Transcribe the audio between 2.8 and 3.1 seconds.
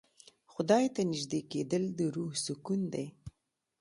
دی.